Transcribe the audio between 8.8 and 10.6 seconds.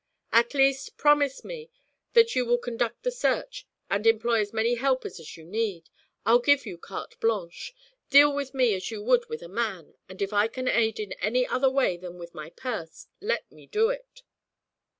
you would with a man, and if I